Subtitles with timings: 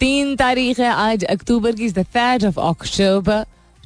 [0.00, 3.44] तीन तारीख है, आज अक्टूबर की थर्ड ऑफ़ अक्टूबर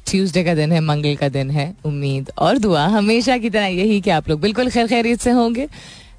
[0.09, 4.01] ट्यूसडे का दिन है, मंगल का दिन है, उम्मीद और दुआ। हमेशा की तरह यही
[4.01, 5.67] कि आप लोग बिल्कुल खैर खैरियत से होंगे।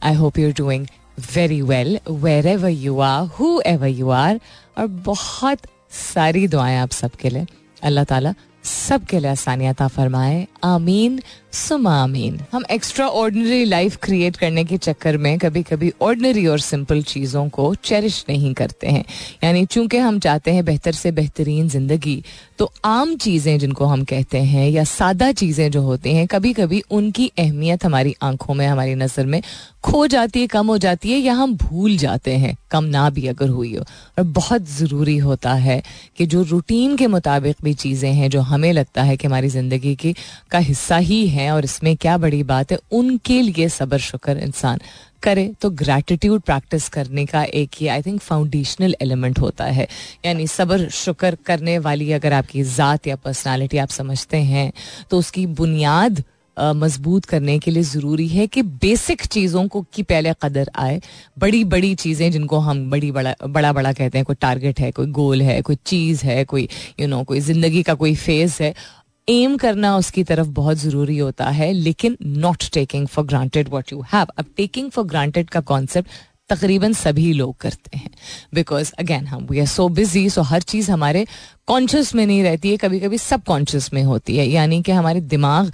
[0.02, 0.86] I hope you doing
[1.34, 1.98] very well
[2.46, 3.26] wherever you are
[3.66, 4.40] whoever you are
[4.78, 5.58] और बहुत
[5.90, 7.46] सारी दुआएँ आप सबके लिए।
[7.82, 8.34] अल्लाह ताला
[8.64, 11.20] सबके लिए आसानियात फरमाए। आमीन।
[11.52, 16.58] सुमा आमीन हम एक्स्ट्रा ऑर्डनरी लाइफ क्रिएट करने के चक्कर में कभी कभी ऑर्डनरी और
[16.60, 19.04] सिंपल चीज़ों को चेरिश नहीं करते हैं
[19.44, 22.22] यानी चूँकि हम चाहते हैं बेहतर से बेहतरीन ज़िंदगी
[22.58, 26.82] तो आम चीज़ें जिनको हम कहते हैं या सादा चीज़ें जो होती हैं कभी कभी
[26.90, 29.40] उनकी अहमियत हमारी आँखों में हमारी नज़र में
[29.84, 33.26] खो जाती है कम हो जाती है या हम भूल जाते हैं कम ना भी
[33.26, 33.84] अगर हुई हो
[34.18, 35.82] और बहुत ज़रूरी होता है
[36.16, 39.94] कि जो रूटीन के मुताबिक भी चीज़ें हैं जो हमें लगता है कि हमारी ज़िंदगी
[39.94, 40.14] की
[40.50, 44.80] का हिस्सा ही हैं और इसमें क्या बड़ी बात है उनके लिए सबर शुक्र इंसान
[45.22, 49.86] करे। तो ग्रैटिट्यूड प्रैक्टिस करने का एक ये आई थिंक फाउंडेशनल एलिमेंट होता है।
[50.24, 54.72] यानी सबर शुक्र करने वाली अगर आपकी ज़ात या पर्सनालिटी आप समझते हैं
[55.10, 56.22] तो उसकी बुनियाद
[56.56, 61.00] मज़बूत करने के लिए ज़रूरी है कि बेसिक चीज़ों को की पहले कदर आए।
[61.38, 65.06] बड़ी बड़ी चीज़ें जिनको हम बड़ी बड़ा बड़ा बड़ा कहते हैं कोई टारगेट है कोई
[65.10, 66.68] गोल है कोई चीज़ है कोई यू
[66.98, 68.74] you नो know, कोई ज़िंदगी का कोई फ़ेज़ है
[69.30, 74.00] एम करना उसकी तरफ़ बहुत ज़रूरी होता है, लेकिन not taking for granted what you
[74.12, 76.08] have अब टेकिंग फॉर ग्रांटेड का कॉन्सेप्ट
[76.50, 78.10] तकरीबन सभी लोग करते हैं।
[78.54, 81.26] बिकॉज़ अगेन हम we are so busy so हर चीज़ हमारे
[81.66, 85.20] कॉन्शियस में नहीं रहती है कभी कभी सब कॉन्शियस में होती है। यानी कि हमारे
[85.20, 85.72] दिमाग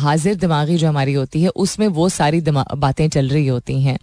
[0.00, 3.98] हाजिर दिमागी जो हमारी होती है उसमें वो सारी बातें चल रही होती हैं।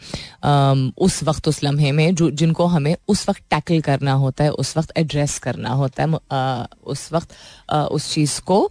[0.97, 4.77] उस वक्त उस लम्हे में जो जिनको हमें उस वक्त टैकल करना होता है उस
[4.77, 7.29] वक्त एड्रेस करना होता है आ, उस वक्त
[7.69, 8.63] आ, उस चीज़ को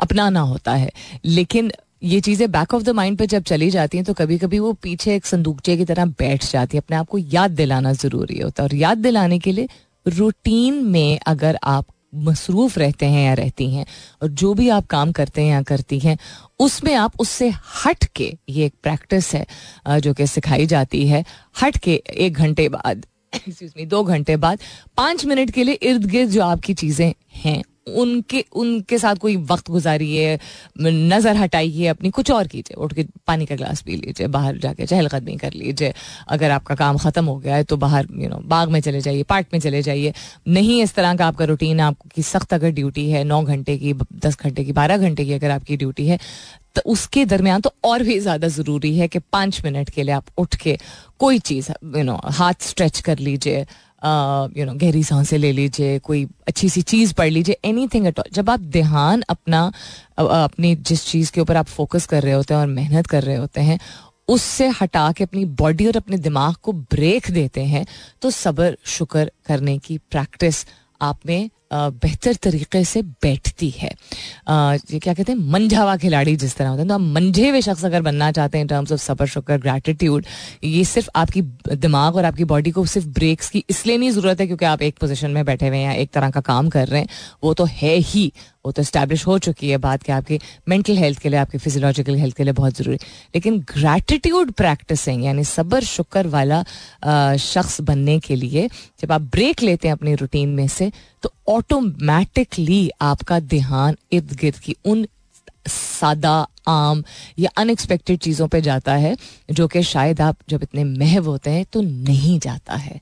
[0.00, 0.90] अपनाना होता है।
[1.24, 1.72] लेकिन
[2.04, 4.72] ये चीज़ें बैक ऑफ़ द माइंड पे जब चली जाती हैं तो कभी कभी वो
[4.82, 8.62] पीछे एक संदूकचे की तरह बैठ जाती है। अपने आप को याद दिलाना ज़रूरी होता
[8.62, 9.68] है। और याद दिलाने के लिए
[10.06, 11.86] रूटीन में अगर आप
[12.24, 13.86] मसरूफ रहते हैं या रहती हैं,
[14.22, 16.16] और जो भी आप काम करते हैं या करती हैं,
[16.60, 17.48] उसमें आप उससे
[17.86, 21.24] हट के ये एक प्रैक्टिस है जो कि सिखाई जाती है
[21.62, 23.06] हट के एक घंटे बाद
[23.78, 24.58] दो घंटे बाद,
[24.96, 29.70] पाँच मिनट के लिए इर्द गिर्द जो आपकी चीज़ें हैं उनके उनके साथ कोई वक्त
[29.70, 30.38] गुजारिए,
[30.80, 34.86] नज़र हटाइए अपनी, कुछ और कीजिए। उठ के पानी का गिलास पी लीजिए, बाहर जाके
[34.86, 35.92] चहलकदमी कर लीजिए।
[36.28, 39.22] अगर आपका काम ख़त्म हो गया है तो बाहर यू नो बाग में चले जाइए,
[39.24, 40.12] पार्क में चले जाइए।
[40.48, 44.38] नहीं इस तरह का आपका रूटीन आपकी सख्त अगर ड्यूटी है, नौ घंटे की, दस
[44.38, 46.18] घंटे की, बारह घंटे की अगर आपकी ड्यूटी है
[46.76, 50.26] तो उसके दरमियान तो और भी ज़्यादा ज़रूरी है कि पाँच मिनट के लिए आप
[50.38, 50.76] उठ के
[51.18, 53.64] कोई चीज़ यू नो हाथ स्ट्रेच कर लीजिए।
[54.04, 58.18] यू नो गहरी साँसें ले लीजिए, कोई अच्छी सी चीज़ पढ़ लीजिए एनी थिंग एट
[58.18, 59.60] ऑल जब आप ध्यान अपना
[60.18, 63.36] अपनी जिस चीज़ के ऊपर आप फोकस कर रहे होते हैं और मेहनत कर रहे
[63.36, 63.78] होते हैं,
[64.28, 67.86] उससे हटा के अपनी बॉडी और अपने दिमाग को ब्रेक देते हैं
[68.22, 70.64] तो सब्र, शुक्र करने की प्रैक्टिस
[71.02, 75.38] आप में बेहतर तरीके से बैठती है। ये क्या कहते हैं?
[75.52, 78.66] मंझावा खिलाड़ी जिस तरह होते हैं। तो आप मंझे हुए शख्स अगर बनना चाहते हैं
[78.66, 80.26] टर्म्स ऑफ़ सबर, शुक्र ग्रेटिट्यूड
[80.64, 81.42] ये सिर्फ़ आपकी
[81.76, 84.98] दिमाग और आपकी बॉडी को सिर्फ़ ब्रेक्स की इसलिए नहीं ज़रूरत है क्योंकि आप एक
[85.00, 87.08] पोजिशन में बैठे हुए हैं या एक तरह का काम कर रहे हैं।
[87.44, 88.32] वो तो है ही।
[88.64, 90.38] वो तो इस्टेब्लिश हो चुकी है बात कि आपकी
[90.68, 92.96] मेंटल हेल्थ के लिए, आपकी फिजियोलॉजिकल हेल्थ के लिए बहुत ज़रूरी
[93.34, 96.62] लेकिन ग्रैटिट्यूड प्रैक्टिसिंग यानी सबर, शुक्र वाला
[97.38, 98.68] शख्स बनने के लिए
[99.00, 100.90] जब आप ब्रेक लेते हैं अपनी रूटीन में से
[101.22, 105.06] तो ऑटोमेटिकली आपका ध्यान इर्द गिर्द की उन
[105.66, 107.02] सादा, आम
[107.38, 109.16] या अनएक्सपेक्टेड चीज़ों पे जाता है,
[109.50, 113.00] जो कि शायद आप जब इतने महव होते हैं तो नहीं जाता है।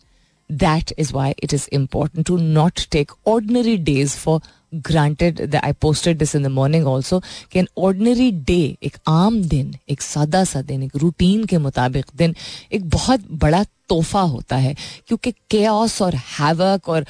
[0.51, 4.41] That is why it is important to not take ordinary days for
[4.75, 7.23] granted I posted this in the morning also
[7.53, 12.07] कि एन ऑर्डनरी डे एक आम दिन एक सादा सा दिन एक रूटीन के मुताबिक
[12.17, 12.35] दिन
[12.73, 14.75] एक बहुत बड़ा तोहफा होता है
[15.07, 17.07] क्योंकि केओस और हैवक और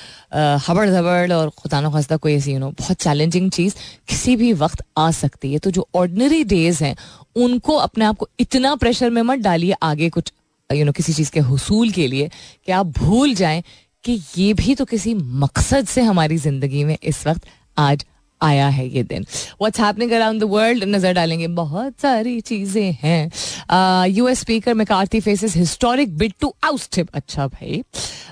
[0.68, 3.74] हबड़ धबड़ और खुदा खास्ता कोई ऐसी यू नो बहुत चैलेंजिंग चीज़
[4.08, 6.96] किसी भी वक्त आ सकती है। तो जो ऑर्डनरी डेज़ हैं
[7.36, 10.32] उनको अपने आप को इतना प्रेशर में मत डालिए आगे कुछ
[10.70, 12.30] यू you नो know, किसी चीज़ के हसूल के लिए
[12.66, 13.62] कि आप भूल जाएँ
[14.04, 17.46] कि ये भी तो किसी मकसद से हमारी ज़िंदगी में इस वक्त
[17.78, 18.04] आज
[18.40, 19.22] आया है ये दिन।
[19.60, 25.20] What's happening around the world नज़र डालेंगे। बहुत सारी चीज़ें हैं। U US speaker McCarthy
[25.20, 27.82] faces historic bid to oust him अच्छा भाई।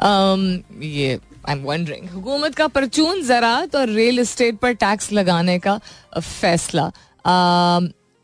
[0.00, 5.57] Um, yeah, I am wondering हुकूमत का परचून ज़रात और रियल इस्टेट पर टैक्स लगाने
[5.59, 5.79] का
[6.15, 6.91] फैसला।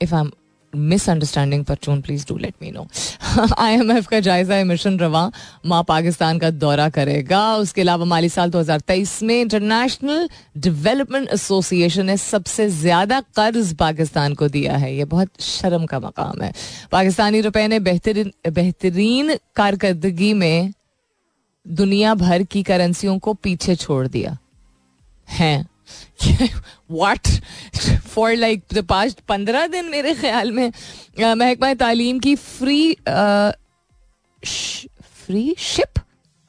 [0.01, 0.31] इफ़ आई एम
[0.74, 2.86] मिसअंडरस्टैंडिंग परचून please do let me know
[3.57, 5.31] I M F का जायजा मिशन रवा।
[5.66, 12.18] माँ पाकिस्तान का दौरा करेगा। उसके अलावा माली साल 2023 में इंटरनेशनल डेवलपमेंट एसोसिएशन ने
[12.18, 16.54] सबसे ज़्यादा कर्ज पाकिस्तान को दिया है। ये बहुत शर्म का मकाम है।
[16.92, 20.74] पाकिस्तानी रुपए ने बेहतरीन बेहतरीन कारकर्दगी में
[21.68, 24.38] दुनिया भर की करेंसियों को पीछे छोड़ दिया।
[25.30, 25.68] है।
[26.92, 27.28] What
[28.08, 30.72] for like the past पंद्रह दिन मेरे ख्याल में
[31.20, 32.94] महकमा तालीम की फ्री
[35.26, 36.00] फ्री शिप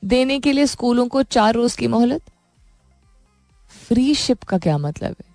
[0.05, 2.23] देने के लिए स्कूलों को चार रोज की मोहलत?
[3.89, 5.30] फ्री शिप का क्या मतलब है?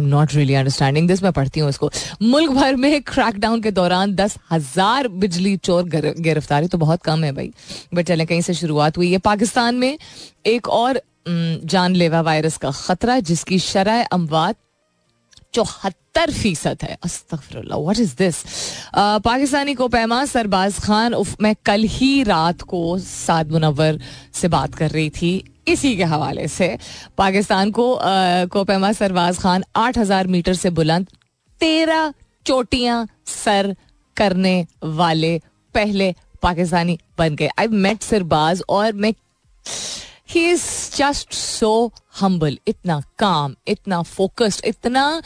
[0.00, 1.90] Am not really understanding this मैं पढ़ती हूँ इसको।
[2.22, 7.32] मुल्क भर में क्रैकडाउन के दौरान दस हज़ार बिजली चोर गिरफ्तारी तो बहुत कम है
[7.32, 7.52] भाई।
[7.94, 9.98] बट चले, कहीं से शुरुआत हुई है। पाकिस्तान में
[10.46, 14.56] एक और जानलेवा वायरस का खतरा, जिसकी शरह अमवात
[15.54, 18.42] चौहत्तर फ़ीसद है। व्हाट इज़ दिस
[19.24, 23.98] पाकिस्तानी को पैमा सरबाज खान, उफ, मैं कल ही रात को साद मुनवर
[24.34, 25.32] से बात कर रही थी,
[25.68, 26.76] इसी के हवाले से।
[27.18, 27.98] पाकिस्तान को
[28.52, 31.06] कोपेमा सरवाज खान आठ हज़ार मीटर से बुलंद,
[31.60, 32.12] तेरह
[32.46, 33.74] चोटियाँ सर
[34.16, 35.40] करने वाले
[35.74, 39.12] पहले पाकिस्तानी बन गए। आई मेट सरबाज और मैं
[40.30, 40.62] he is
[40.96, 45.22] just so humble इतना काम इतना फोकस्ड इतना,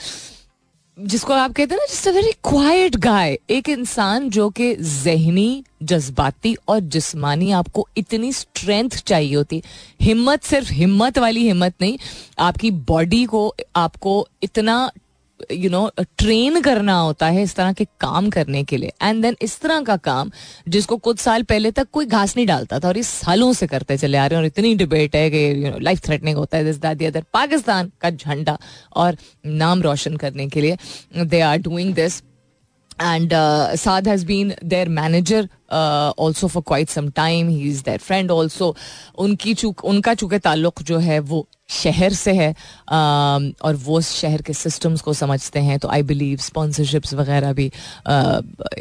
[0.98, 5.64] जिसको आप कहते हैं ना just a very quiet guy एक इंसान जो कि जहनी,
[5.82, 9.62] जज्बाती और जिस्मानी आपको इतनी स्ट्रेंथ चाहिए होती।
[10.00, 11.98] हिम्मत सिर्फ़ हिम्मत वाली हिम्मत नहीं,
[12.38, 14.90] आपकी बॉडी को, आपको इतना
[15.52, 15.88] यू नो
[16.18, 19.80] ट्रेन करना होता है इस तरह के काम करने के लिए एंड देन इस तरह
[19.84, 20.30] का काम
[20.68, 23.96] जिसको कुछ साल पहले तक कोई घास नहीं डालता था और इस सालों से करते
[23.96, 26.64] चले आ रहे हैं और इतनी डिबेट है कि यू नो लाइफ थ्रेटनिंग होता है
[26.64, 28.58] दिस दैट अदर पाकिस्तान का झंडा
[28.96, 32.22] और नाम रोशन करने के लिए they are doing this
[32.96, 33.32] and
[33.74, 37.48] Saad has been their manager uh, also for quite some time.
[37.48, 38.74] He is their friend also.
[39.18, 42.54] उनकी चूक उनका चूँकि ताल्लुक जो है वो शहर से है
[42.90, 47.70] और वो शहर के सिस्टम्स को समझते हैं तो आई बिलीव स्पॉन्सरशिप्स वगैरह भी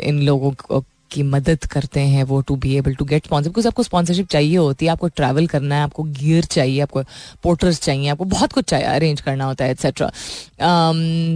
[0.04, 3.68] इन लोगों को, की मदद करते हैं वो to be able to get sponsor because
[3.68, 7.04] आपको स्पॉन्सरशिप चाहिए होती है, आपको ट्रैवल करना है, आपको गियर चाहिए, आपको
[7.44, 10.10] पोर्टर्स चाहिए, आपको बहुत कुछ चाहिए अरेंज करना होता है एक्सेट्रा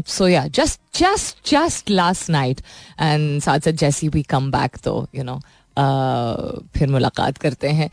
[0.07, 2.61] सो या just just just last night
[3.01, 5.39] and साथ साथ जैसी वी कम बैक तो यू नो
[5.77, 7.89] फिर मुलाकात करते हैं।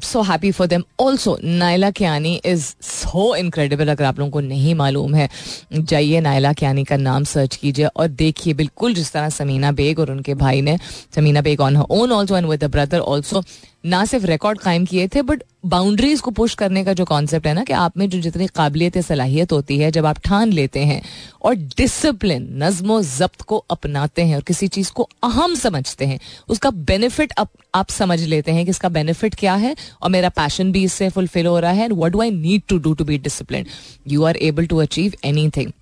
[0.00, 4.74] So happy for them also Naila Kiyani is so incredible अगर आप लोगों को नहीं
[4.74, 5.28] मालूम है।
[5.72, 10.10] जाइए नायला क्यानी का नाम सर्च कीजिए और देखिए बिल्कुल जिस तरह समीना बेग और
[10.10, 10.78] उनके भाई ने,
[11.14, 13.42] Samina Beg on own also and with brother also
[13.84, 17.52] ना सिर्फ़ रिकॉर्ड कायम किए थे बट बाउंड्रीज को पुश करने का जो कॉन्सेप्ट है
[17.54, 21.00] ना कि आप में जो जितनी काबिलियत सलाहियत होती है जब आप ठान लेते हैं
[21.42, 26.18] और डिसिप्लिन नज्म जब्त को अपनाते हैं और किसी चीज़ को अहम समझते हैं
[26.48, 30.72] उसका बेनिफिट आप, आप समझ लेते हैं कि इसका बेनिफिट क्या है और मेरा पैशन
[30.72, 33.66] भी इससे फुलफिल हो रहा है what do I need to do to be discipline
[34.08, 35.12] you are able to achieve
[35.56, 35.72] anything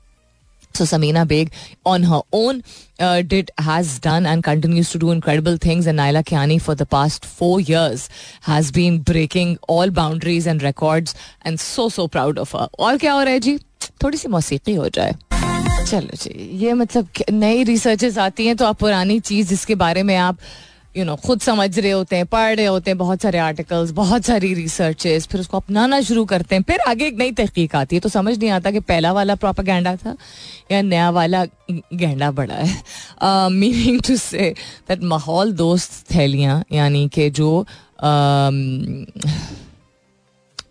[0.76, 1.52] So Samina Beg,
[1.85, 2.62] on her own,
[3.00, 5.87] uh, did has done and continues to do incredible things.
[5.87, 8.09] And Naila Kiani, for the past four years,
[8.42, 11.14] has been breaking all boundaries and records.
[11.42, 12.68] And so so proud of her.
[12.78, 13.59] और क्या हो रहा है जी
[14.04, 16.30] थोड़ी सी मौसीकी हो जाए चलो जी
[16.64, 20.38] ये मतलब नई रिसर्चेस आती हैं तो आप पुरानी चीज़ जिसके बारे में आप
[20.96, 24.24] यू नो खुद समझ रहे होते हैं पढ़ रहे होते हैं बहुत सारे आर्टिकल्स बहुत
[24.24, 28.00] सारी रिसर्चेस फिर उसको अपनाना शुरू करते हैं फिर आगे एक नई तहकीक आती है।
[28.00, 30.16] तो समझ नहीं आता कि पहला वाला प्रोपागेंडा था
[30.72, 34.54] या नया वाला गेंडा बड़ा है। मीनिंग टू से
[34.88, 37.66] दैट माहौल दोस्त थैलियाँ यानी कि जो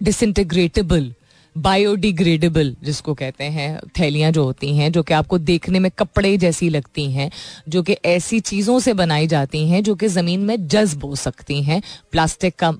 [0.04, 1.25] डिसइंटीग्रेटेबल uh,
[1.56, 6.70] बायोडिग्रेडेबल जिसको कहते हैं, थैलियाँ जो होती हैं, जो कि आपको देखने में कपड़े जैसी
[6.70, 7.30] लगती हैं,
[7.70, 11.62] जो कि ऐसी चीज़ों से बनाई जाती हैं, जो कि ज़मीन में जज्ब हो सकती
[11.64, 11.82] हैं।
[12.12, 12.74] प्लास्टिक का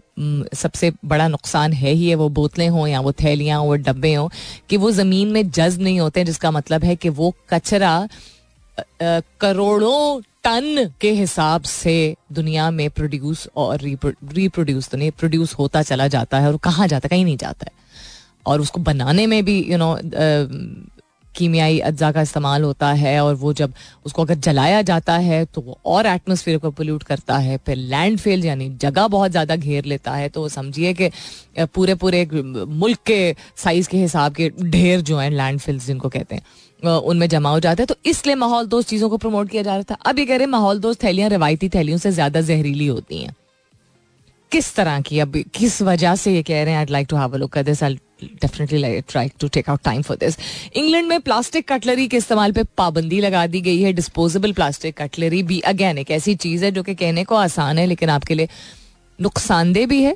[0.56, 4.30] सबसे बड़ा नुकसान है ही है वो बोतलें हों या वो थैलियाँ वो डब्बे हों,
[4.70, 8.08] कि वो ज़मीन में जज्ब नहीं होते, जिसका मतलब है कि वो कचरा
[9.02, 16.08] करोड़ों टन के हिसाब से दुनिया में प्रोड्यूस और रिप्रोड्यूस तो नहीं प्रोड्यूस होता चला
[16.08, 17.85] जाता है और कहाँ जाता कहीं नहीं जाता है।
[18.48, 19.96] और उसको बनाने में भी यू नो
[21.36, 23.74] कीमियाई अज्जा का इस्तेमाल होता है और वो जब
[24.06, 28.20] उसको अगर जलाया जाता है तो वो और एटमोसफियर को पोल्यूट करता है, फिर लैंड
[28.20, 31.10] फेल यानी जगह बहुत ज़्यादा घेर लेता है। तो समझिए कि
[31.66, 36.36] पूरे पूरे मुल्क के साइज़ के हिसाब के ढेर जो हैं लैंड फिल्स जिनको कहते
[36.36, 39.76] हैं उनमें जमा हो जाते हैं। तो इसलिए माहौल दोस्त चीज़ों को प्रमोट किया जा
[39.76, 42.88] रहा था। अब ये कह रहे हैं माहौल दोस्त थैलियाँ, रवायती थैलियों से ज़्यादा जहरीली
[42.88, 43.36] होती हैं।
[44.52, 45.20] किस तरह की?
[45.20, 47.66] अब किस वजह से ये कह रहे हैं I like to have a look at
[47.66, 50.38] this I definitely try to take out time for this
[50.76, 55.42] England में प्लास्टिक कटलरी के इस्तेमाल पे पाबंदी लगा दी गई है। डिस्पोजेबल प्लास्टिक कटलरी
[55.44, 58.50] भी अगेन एक ऐसी चीज़ है जो कि कहने को आसान है, लेकिन आपके लिए
[59.20, 60.16] नुकसानदेह भी है।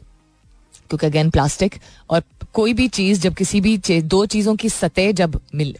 [0.89, 1.75] क्योंकि अगेन प्लास्टिक
[2.09, 5.75] और कोई भी चीज़, जब किसी भी चीज़ दो चीज़ों की सतह जब मिल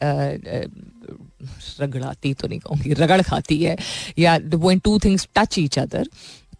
[1.81, 3.77] रगड़ाती तो नहीं कहूँगी, रगड़ खाती है,
[4.19, 6.07] या when two things touch each other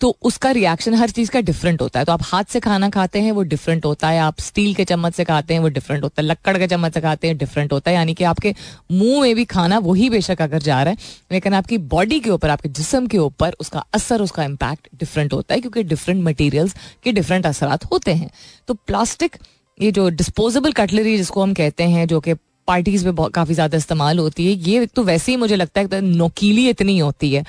[0.01, 3.21] तो उसका रिएक्शन हर चीज़ का डिफरेंट होता है। तो आप हाथ से खाना खाते
[3.21, 6.21] हैं, वो डिफरेंट होता है। आप स्टील के चम्मच से खाते हैं, वो डिफरेंट होता
[6.21, 8.53] है। लक्कड़ के चम्मच से खाते हैं डिफरेंट होता है। यानी कि आपके
[8.91, 10.97] मुँह में भी खाना वही बेशक अगर जा रहा है,
[11.31, 15.55] लेकिन आपकी बॉडी के ऊपर, आपके जिसम के ऊपर उसका असर, उसका इम्पैक्ट डिफरेंट होता
[15.55, 18.29] है, क्योंकि डिफरेंट मटीरियल्स के डिफरेंट असरात होते हैं।
[18.67, 19.35] तो प्लास्टिक
[19.77, 22.33] ये जो डिस्पोजेबल कटलरी जिसको हम कहते हैं, जो कि
[22.67, 26.67] पार्टीज़ में काफ़ी ज़्यादा इस्तेमाल होती है, ये तो वैसे ही मुझे लगता है नोकीली
[26.69, 27.43] इतनी होती है।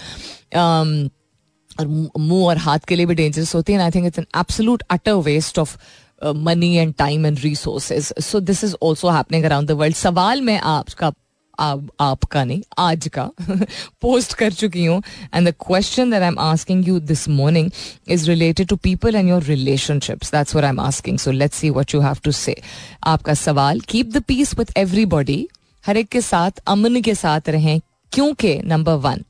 [1.81, 1.87] और
[2.19, 5.13] मुँह और हाथ के लिए भी डेंजरस होती है I think it's an absolute utter
[5.13, 5.77] waste of
[6.23, 10.61] money and time and resources so this is also happening around the world सवाल मैं
[10.61, 11.13] आपका
[11.59, 13.25] आप, आपका नहीं आज का
[14.03, 15.03] पोस्ट कर चुकी हूँ.
[15.35, 17.71] And the question that I am asking you this morning
[18.09, 21.71] is related to people and your relationships that's what I am asking so let's see
[21.71, 22.57] what you have to say
[23.05, 25.49] आपका सवाल keep the peace with everybody
[25.85, 27.81] हर एक के साथ अमन के साथ रहें.
[28.13, 29.23] क्योंकि number one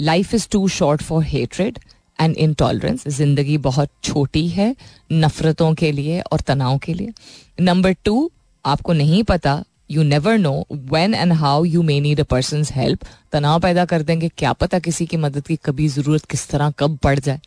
[0.00, 1.78] life is too short for hatred
[2.18, 4.74] and intolerance ज़िंदगी बहुत छोटी है
[5.12, 7.12] नफरतों के लिए और तनाव के लिए
[7.60, 8.30] नंबर टू
[8.64, 13.04] आपको नहीं पता you never know when and how you may need a person help
[13.32, 16.96] तनाव पैदा कर देंगे क्या पता किसी की मदद की कभी ज़रूरत किस तरह कब
[16.96, 17.40] पड़ जाए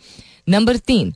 [0.49, 1.13] नंबर तीन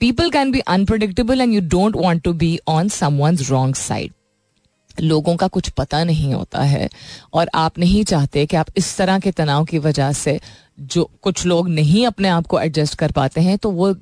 [0.00, 3.20] people can be unpredictable and you don't want to be on some
[3.50, 4.12] wrong side
[5.00, 6.88] लोगों का कुछ पता नहीं होता है
[7.32, 10.40] और आप नहीं चाहते कि आप इस तरह के तनाव की वजह से
[10.80, 13.94] जो कुछ लोग नहीं अपने आप को एडजस्ट कर पाते हैं तो वो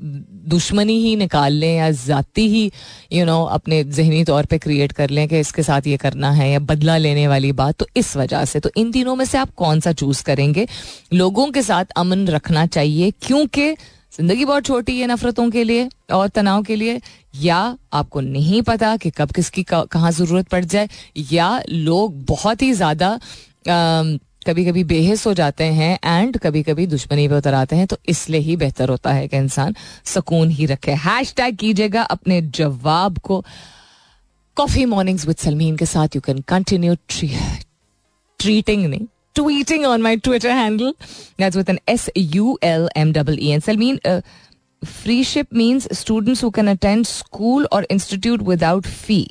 [0.49, 4.59] दुश्मनी ही निकाल लें या ज़ाती ही यू you नो know, अपने जहनी तौर पे
[4.59, 7.87] क्रिएट कर लें कि इसके साथ ये करना है या बदला लेने वाली बात। तो
[7.97, 10.67] इस वजह से तो इन तीनों में से आप कौन सा चूज़ करेंगे?
[11.15, 13.77] लोगों के साथ अमन रखना चाहिए क्योंकि
[14.19, 17.01] ज़िंदगी बहुत छोटी है नफरतों के लिए और तनाव के लिए,
[17.37, 20.89] या आपको नहीं पता कि कब किसकी कहाँ ज़रूरत पड़ जाए,
[21.33, 23.19] या लोग बहुत ही ज़्यादा
[24.47, 27.97] कभी कभी बेहस हो जाते हैं एंड कभी कभी दुश्मनी पे उतर आते हैं तो
[28.09, 33.19] इसलिए ही बेहतर होता है कि इंसान सुकून ही रखे। हैश टैग कीजिएगा अपने जवाब
[33.19, 33.45] को।
[34.57, 36.95] कॉफ़ी मॉर्निंग्स विद सलमीन के साथ यू कैन कंटिन्यू
[38.41, 39.07] ट्रीटिंग नहीं
[39.37, 40.95] tweeting on my Twitter handle.
[41.37, 43.61] That's with an S U L M E E N.
[43.61, 44.23] Salmeen, uh,
[44.85, 49.29] freeship means students who can attend school or institute without fee.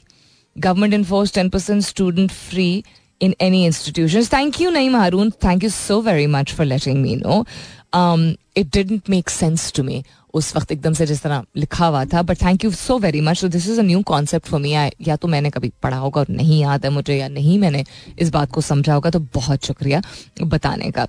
[0.59, 2.85] Government enforced 10% student free
[3.19, 4.29] in any institutions.
[4.29, 5.31] Thank you, Naeem Haroon.
[5.31, 7.45] Thank you so very much for letting me know.
[7.91, 10.03] Um, it didn't make sense to me.
[10.35, 13.43] उस वक्त एकदम से जिस तरह लिखा हुआ था but thank you so very much
[13.45, 16.61] this is a new concept for me या तो मैंने कभी पढ़ा होगा और नहीं
[16.61, 17.83] याद है मुझे, या नहीं मैंने
[18.19, 20.01] इस बात को समझा होगा तो बहुत शुक्रिया
[20.43, 21.07] बताने का।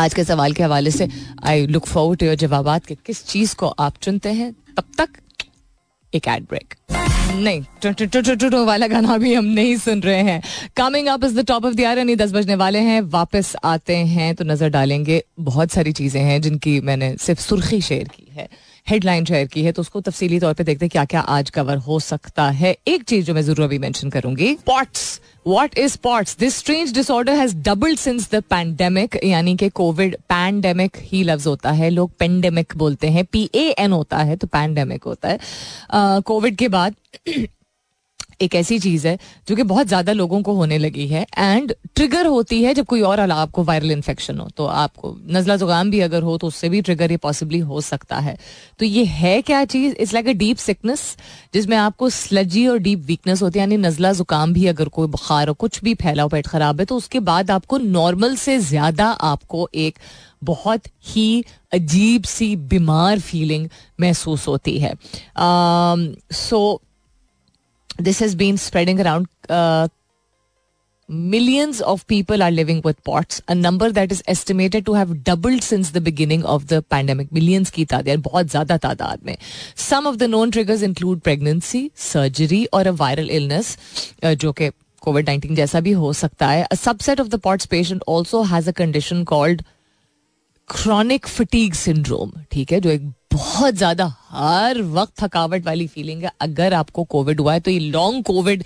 [0.00, 1.08] आज के सवाल के हवाले से
[1.44, 5.08] I look forward to your जवाब कि किस चीज़ को आप चुनते हैं, तब तक
[6.14, 6.74] एक एड ब्रेक
[7.34, 7.62] नहीं
[8.64, 10.42] वाला गाना भी हम नहीं सुन रहे हैं।
[10.76, 13.96] Coming up is the top of the hour यानी दस बजने वाले हैं। वापस आते
[13.96, 18.48] हैं तो नज़र डालेंगे बहुत सारी चीज़ें हैं जिनकी मैंने सिर्फ़ सुर्खी शेयर की है।
[18.88, 21.76] हेडलाइन शेयर की है तो उसको तफसीली तौर पर देखते हैं क्या क्या आज कवर
[21.78, 25.20] हो सकता है। एक चीज़ जो मैं ज़रूर अभी मैंशन करूँगी POTS.
[25.46, 26.36] What is POTS?
[26.38, 31.70] This strange disorder has doubled since the pandemic यानी कि कोविड पैंडेमिक ही लफ्ज होता
[31.72, 35.38] है। लोग पेंडेमिक बोलते हैं पी ए एन होता है तो पैंडेमिक होता है।
[36.22, 36.94] कोविड uh, के बाद
[38.40, 39.18] एक ऐसी चीज़ है
[39.48, 43.00] जो कि बहुत ज़्यादा लोगों को होने लगी है एंड ट्रिगर होती है जब कोई
[43.02, 46.68] और अला आपको वायरल इन्फेक्शन हो। तो आपको नजला जुकाम भी अगर हो तो उससे
[46.68, 48.36] भी ट्रिगर ये पॉसिबली हो सकता है।
[48.78, 49.94] तो ये है क्या चीज़?
[49.94, 51.16] It's like a deep sickness
[51.54, 55.48] जिसमें आपको स्लजी और डीप वीकनेस होती है, यानी नजला जुकाम भी अगर कोई बुखार
[55.48, 59.06] हो, कुछ भी फैला हो पेट खराब है तो उसके बाद आपको नॉर्मल से ज़्यादा
[59.06, 59.98] आपको एक
[60.44, 63.68] बहुत ही अजीब सी बीमार फीलिंग
[64.00, 64.94] महसूस होती है।
[65.38, 66.80] सो
[67.97, 69.27] this has been spreading around.
[69.49, 69.87] Uh,
[71.09, 75.61] millions of people are living with POTS, a number that is estimated to have doubled
[75.61, 77.31] since the beginning of the pandemic.
[77.31, 79.37] Millions की तादाद बहुत ज़्यादा तादाद में.
[79.75, 83.77] Some of the known triggers include pregnancy, surgery or a viral illness,
[84.23, 84.71] uh, जो कि
[85.01, 88.69] Covid nineteen जैसा भी हो सकता है a subset of the POTS patient also has
[88.69, 89.61] a condition called
[90.70, 96.30] chronic fatigue syndrome ठीक है, जो एक बहुत ज़्यादा हर वक्त थकावट वाली फीलिंग है।
[96.40, 98.64] अगर आपको कोविड हुआ है तो ये लॉन्ग कोविड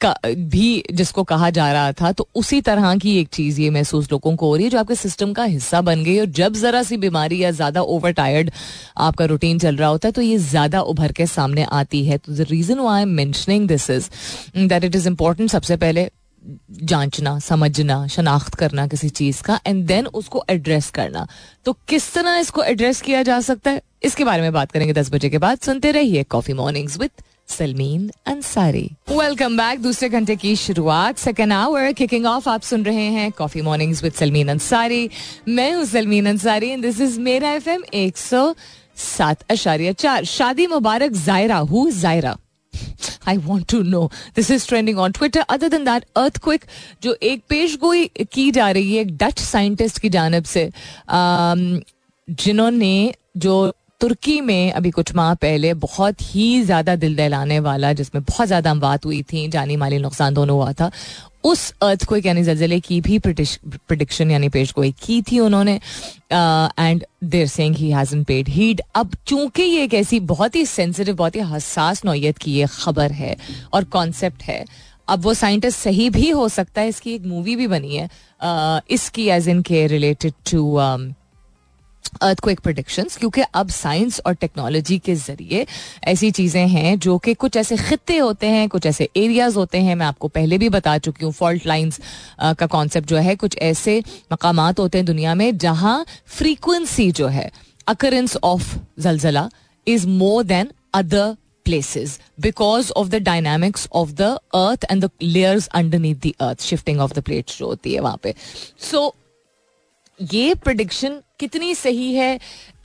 [0.00, 4.10] का भी जिसको कहा जा रहा था तो उसी तरह की एक चीज़ ये महसूस
[4.12, 6.82] लोगों को हो रही है, जो आपके सिस्टम का हिस्सा बन गई और जब जरा
[6.82, 8.50] सी बीमारी या ज़्यादा ओवर टायर्ड
[8.98, 12.32] आपका रूटीन चल रहा होता है तो ये ज़्यादा उभर के सामने आती है। तो
[12.34, 14.08] the reason why am mentioning this is
[14.58, 16.08] that it is important सबसे पहले
[16.72, 21.26] जांचना, समझना, शनाख्त करना किसी चीज़ का एंड देन उसको एड्रेस करना।
[21.64, 23.82] तो किस तरह इसको एड्रेस किया जा सकता है?
[24.02, 27.10] इसके बारे में बात करेंगे दस बजे के बाद। सुनते रहिए coffee mornings with
[27.48, 33.06] Salmeen Ansari welcome back दूसरे घंटे की शुरुआत। सेकेंड आवर किकिंग ऑफ़ आप सुन रहे
[33.10, 35.08] हैं coffee mornings with Salmeen Ansari
[35.48, 38.52] मैं हूँ Salmeen Ansari and this is मेरा एफ़ एम एक सौ
[38.96, 42.36] सात अशारिया चार। शादी मुबारक Zaira who. Zaira.
[43.28, 44.04] I want to know
[44.36, 46.64] this is trending on Twitter other दिन दैट अर्थ क्विक
[47.02, 50.70] जो एक पेश गोई की जा रही है, एक डच साइंटिस्ट की जानब से
[52.28, 58.22] जिन्होंने जो तुर्की में अभी कुछ माह पहले बहुत ही ज़्यादा दिल दहलाने वाला, जिसमें
[58.22, 60.90] बहुत ज़्यादा अमवात हुई थी जानी माली नुकसान दोनों हुआ था
[61.44, 65.80] उस अर्थ को यानी जलजले की भी प्रडिक्शन यानी पेश गोई की थी उन्होंने।
[66.78, 71.16] And they're saying he hasn't paid heed अब चूँकि ये एक ऐसी बहुत ही सेंसिटिव
[71.16, 73.36] बहुत ही हसास नोयत की ये खबर है
[73.72, 74.64] और कॉन्सेप्ट है
[75.08, 78.80] अब वो साइंटिस्ट सही भी हो सकता है इसकी एक मूवी भी बनी है uh,
[78.90, 80.76] इसकी एज इन के रिलेटेड टू
[82.22, 85.66] अर्थक्वेक प्रोडिक्शंस क्योंकि अब साइंस और टेक्नोलॉजी के ज़रिए
[86.04, 89.94] ऐसी चीज़ें हैं जो कि कुछ ऐसे खत्ते होते हैं कुछ ऐसे एरियाज़ होते हैं
[89.94, 92.00] मैं आपको पहले भी बता चुकी हूँ फॉल्ट लाइंस
[92.58, 97.50] का कॉन्सेप्ट जो है कुछ ऐसे मकाम होते हैं दुनिया में जहाँ फ्रीक्वेंसी जो है
[97.86, 99.48] occurrence of Jaljala
[99.86, 104.22] is more than other places because of the dynamics of the
[104.54, 108.18] earth and the layers underneath the earth shifting of the plate जो होती है वहाँ
[108.22, 108.34] पे।
[108.82, 109.02] So,
[110.20, 112.34] ये प्रडिक्शन कितनी सही है?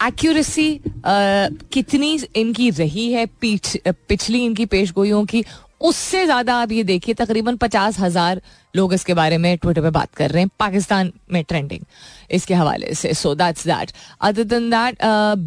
[0.07, 5.43] एक्यूरेसी कितनी इनकी रही है पीछ, पिछली इनकी पेश पेशगोइयों की?
[5.81, 8.41] उससे ज़्यादा आप ये देखिए, तकरीबन पचास हज़ार
[8.75, 11.81] लोग इसके बारे में ट्विटर पे बात कर रहे हैं। पाकिस्तान में ट्रेंडिंग
[12.31, 13.91] इसके हवाले से। So that's that
[14.21, 14.97] other than that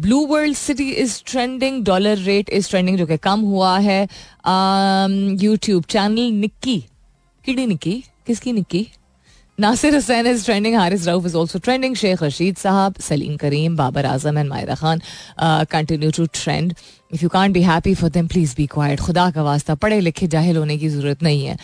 [0.01, 4.01] blue world city is trending dollar rate is trending जो कि कम हुआ है।
[5.43, 6.79] यूट्यूब चैनल निक्की
[7.45, 8.87] किडी निक्की किसकी निक्की
[9.59, 10.75] Nasir Hussain is trending.
[10.75, 11.95] Haris Rauf is also trending.
[11.95, 15.01] Sheikh Rashid Sahab, Salim Kareem, Babar Azam, and Maida Khan
[15.39, 16.75] uh, continue to trend.
[17.13, 20.27] If you can't be happy for them please be quiet खुदा का वास्ता पढ़े लिखे
[20.27, 21.57] जाहिल होने की ज़रूरत नहीं है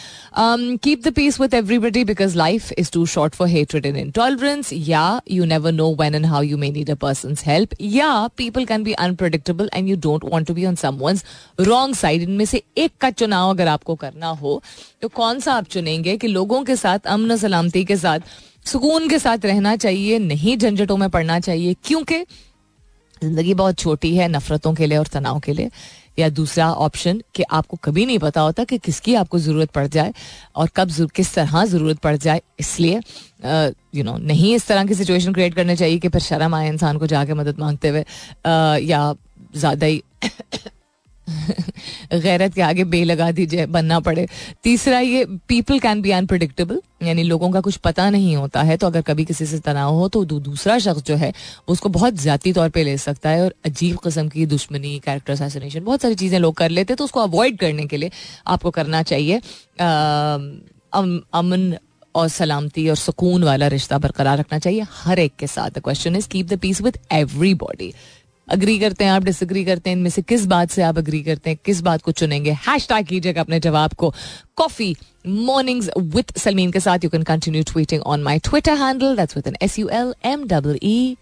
[0.78, 5.22] keep the peace with everybody because life is too short for hatred in intolerance या
[5.32, 8.84] you never know when and how you may need a person help या people can
[8.84, 11.02] be unpredictable and you don't want to be on some
[11.60, 14.62] wrong side इनमें से एक का चुनाव अगर आपको करना हो
[15.02, 18.20] तो कौन सा आप चुनेंगे कि लोगों के साथ, अमन सलामती के साथ,
[18.66, 21.76] सुकून के साथ रहना चाहिए, नहीं झंझटों में पड़ना चाहिए?
[21.86, 22.26] क्योंकि
[23.24, 25.70] ज़िंदगी बहुत छोटी है नफरतों के लिए और तनाव के लिए।
[26.20, 30.14] या दूसरा ऑप्शन कि आपको कभी नहीं पता होता कि किसकी आपको ज़रूरत पड़ जाए
[30.56, 33.00] और कब किस तरह ज़रूरत पड़ जाए। इसलिए
[33.96, 36.98] यू नो नहीं इस तरह की सिचुएशन क्रिएट करनी चाहिए कि फिर शर्म आए इंसान
[36.98, 38.06] को जाके मदद मांगते हुए
[38.86, 39.14] या
[39.56, 40.04] ज़्यादा ही
[42.14, 44.28] गैरत के आगे बे लगा दीजिए बनना पड़े।
[44.64, 48.88] तीसरा, ये पीपल कैन बी अनप्रडिक्टेबल यानी लोगों का कुछ पता नहीं होता है तो
[48.88, 51.32] अगर कभी किसी से तनाव हो तो दूसरा शख्स जो है
[51.68, 55.84] उसको बहुत ज़्यादा तौर पे ले सकता है, और अजीब किस्म की दुश्मनी कैरेक्टर असैसिनेशन
[55.84, 58.12] बहुत सारी चीज़ें लोग कर लेते हैं तो उसको अवॉइड करने के लिए
[58.48, 59.42] आपको करना चाहिए।
[60.94, 61.74] अमन
[62.16, 66.16] और सलामती और सुकून वाला रिश्ता बरकरार रखना चाहिए, हर एक के साथ। The question
[66.16, 66.98] is keep the peace with
[67.56, 67.94] everybody
[68.54, 71.50] agree करते हैं आप डिसग्री करते हैं इनमें से किस बात से आप अग्री करते
[71.50, 74.14] हैं किस बात को चुनेंगे हैश टैग कीजिएगा अपने जवाब को
[74.58, 74.96] कॉफ़ी
[75.28, 79.48] मॉर्निंग्स विद सलमीन के साथ you can continue tweeting on my Twitter handle that's with
[79.48, 81.16] N S U L M W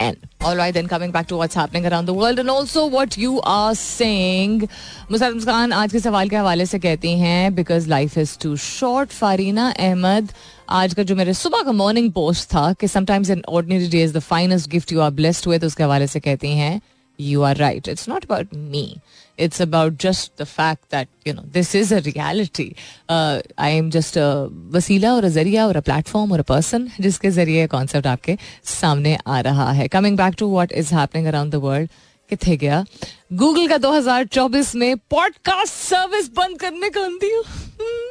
[0.00, 0.16] N.
[0.40, 3.40] All right, then coming back to what's happening around the world and also what you
[3.44, 4.68] are saying.
[5.10, 9.12] Muslim Khan आज के सवाल के हवाले से कहती हैं because life is too short
[9.12, 10.32] Fareena Ahmed
[10.80, 14.14] आज का जो मेरे सुबह का मॉर्निंग पोस्ट था कि sometimes in ordinary day is
[14.14, 16.80] the finest gift you are blessed हुए तो उसके हवाले से कहती हैं
[17.17, 17.87] you are right.
[17.87, 19.01] It's not about me.
[19.37, 22.75] It's about just the fact that, you know, this is a reality.
[23.09, 26.89] Uh, I am just a वसीला और a जरिया और a platform और a person
[27.01, 31.51] जिसके जरिए कॉन्सेप्ट आपके सामने आ रहा है coming back to what is happening around
[31.51, 31.89] the world
[32.29, 32.85] किथे गया
[33.33, 37.41] गूगल का 2024 में पॉडकास्ट सर्विस बंद करने का अंतिम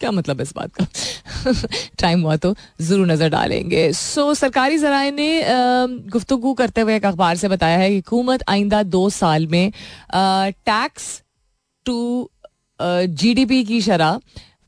[0.00, 0.86] क्या मतलब इस बात का?
[2.00, 5.28] टाइम हुआ तो ज़रूर नज़र डालेंगे। सो so, सरकारी जराए ने
[6.10, 9.72] गुफ्तु करते हुए एक अखबार से बताया है कि हुकूमत आइंदा दो साल में
[10.14, 11.22] टैक्स
[11.86, 12.30] टू
[12.80, 14.20] जीडीपी की शरह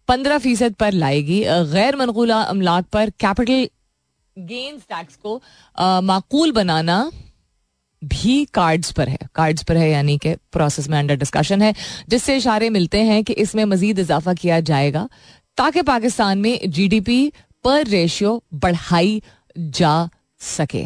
[0.09, 3.69] पंद्रह फ़ीसद पर लाएगी। गैर मनकूला अमलाक पर कैपिटल
[4.37, 5.41] गेंस टैक्स को
[6.03, 7.11] माकूल बनाना
[8.05, 11.75] भी कार्ड्स पर है कार्ड्स पर है यानी कि प्रोसेस में अंडर डिस्कशन है
[12.09, 15.09] जिससे इशारे मिलते हैं कि इसमें मजीद इजाफा किया जाएगा
[15.59, 17.21] ताकि पाकिस्तान में जीडीपी
[17.65, 19.23] पर रेशियो बढ़ाई
[19.57, 20.09] जा
[20.41, 20.85] सके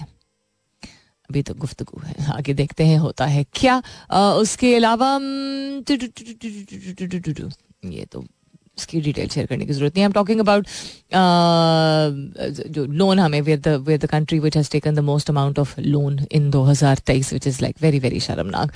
[1.30, 5.12] अभी तो गुफ्तगु है आगे देखते हैं होता है क्या आ, उसके अलावा
[7.90, 8.24] ये तो
[8.78, 10.66] इसकी डिटेल शेयर करने की ज़रूरत नहीं आई एम टॉकिंग अबाउट
[12.70, 15.80] जो लोन हमें where the where the country which has taken the most amount of
[15.80, 18.72] loan in 2023 which is like very very शर्मनाक।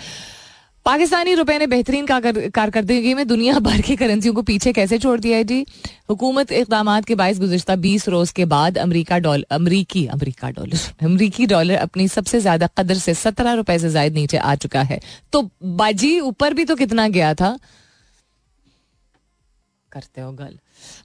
[0.86, 5.36] पाकिस्तानी रुपए ने बेहतरीन कारकर्दगी में दुनिया भर की करेंसियों को पीछे कैसे छोड़ दिया
[5.36, 5.64] है जी?
[6.10, 11.46] हुकूमत इकदाम के बायस गुजशत बीस रोज के बाद अमरीका डॉलर अमरीकी, अमरीका डॉलर अमरीकी
[11.46, 15.00] डॉलर अपनी सबसे ज़्यादा कदर से सत्रह रुपए से ज़्यादा नीचे आ चुका है।
[15.32, 17.56] तो बाजी ऊपर भी तो कितना गया था?
[19.96, 20.58] करते हो गर्ल?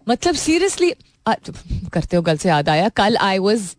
[0.10, 0.94] मतलब सीरियसली
[1.28, 3.74] करते हो गर्ल से याद आया, कल I was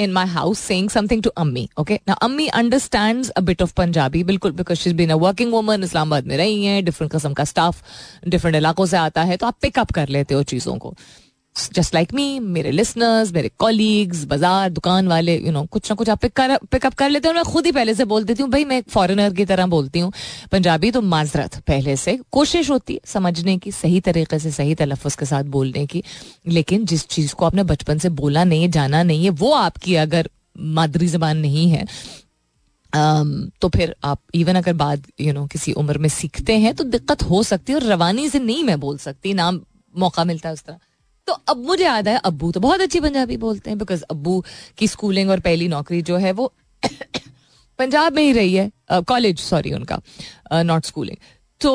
[0.00, 4.22] in my house saying something to अम्मी ओके ना अम्मी understand a bit of Punjabi
[4.24, 7.82] बिल्कुल because she's been a working woman Islamabad में रही है डिफरेंट कस्म का स्टाफ
[8.28, 10.94] डिफरेंट इलाकों से आता है तो आप पिकअप कर लेते हो चीज़ों को।
[11.74, 15.90] जस्ट लाइक मी मेरे लिसनर्स मेरे कॉलीग्स बाज़ार दुकान वाले यू you नो know, कुछ
[15.90, 18.50] ना कुछ आप पिकअप कर लेते हो मैं खुद ही पहले से बोल देती हूँ
[18.50, 20.12] भाई मैं एक फॉरेनर की तरह बोलती हूँ।
[20.52, 25.16] पंजाबी तो माजरत पहले से। कोशिश होती है समझने की सही तरीके से सही तलफ़
[25.18, 26.02] के साथ बोलने की।
[26.46, 29.94] लेकिन जिस चीज़ को आपने बचपन से बोला नहीं है जाना नहीं है वो आपकी
[29.94, 31.86] अगर मादरी जबान नहीं है
[32.92, 36.56] Um, तो फिर आप इवन अगर बात यू you नो know, किसी उम्र में सीखते
[36.58, 39.50] हैं तो दिक्कत हो सकती है और रवानी से नहीं मैं बोल सकती ना
[39.94, 40.78] मौका मिलता है उस तरह।
[41.28, 44.42] तो अब मुझे याद है अबू तो बहुत अच्छी पंजाबी बोलते हैं बिकॉज़ अब्बू
[44.78, 46.52] की स्कूलिंग और पहली नौकरी जो है वो
[47.78, 48.70] पंजाब में ही रही है
[49.08, 50.00] कॉलेज सॉरी उनका
[50.64, 51.16] नॉट स्कूलिंग
[51.60, 51.70] तो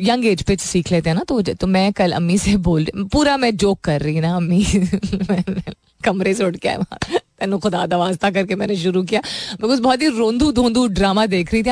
[0.00, 3.04] यंग एज पे सीख लेते हैं ना तो तो मैं कल अम्मी से बोल रही,
[3.04, 4.64] पूरा मैं जोक कर रही ना अम्मी।
[6.04, 6.76] कमरे से उठ के आए
[7.12, 9.20] तेन खुदा दवास्ता करके मैंने शुरू किया
[9.60, 11.70] बिकॉज़ बहुत ही रोंदू धोंदू ड्रामा देख रही थी।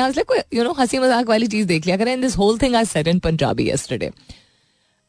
[0.57, 3.19] यू नो हँसी मज़ाक वाली चीज़ देख लिया करें। This whole thing I said in
[3.19, 4.11] Punjabi yesterday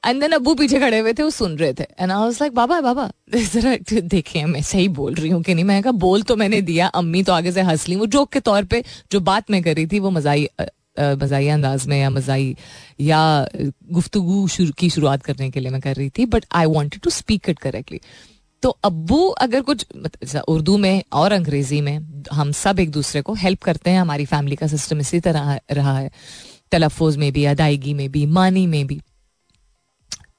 [0.05, 2.55] and then Abu पीछे खड़े हुए थे, वो सुन रहे थे। एंड आई वाज लाइक
[2.55, 5.65] बाबा बाबा, जरा देखिए, मैं सही बोल रही हूँ कि नहीं?
[5.65, 8.41] मैं कहा, बोल तो मैंने दिया, अम्मी तो आगे से हंस ली। वो जोक के
[8.41, 8.83] तौर पे
[9.13, 10.49] जो बात मैं कर रही थी, वो मजाई
[11.01, 12.57] मजाई अंदाज में या मजाई
[13.01, 13.47] या
[13.93, 14.47] गुफ्तगु
[14.79, 17.59] की शुरुआत करने के लिए मैं कर रही थी but I wanted to speak it
[17.59, 18.01] correctly
[18.63, 19.87] तो अबू अगर कुछ
[20.49, 24.57] उर्दू में और अंग्रेज़ी में, हम सब एक दूसरे को हेल्प करते हैं, हमारी फैमिली
[24.57, 26.11] का सिस्टम इसी तरह रहा है
[26.73, 29.01] तलफ़ में भी, अदायगी में भी, मानी में भी।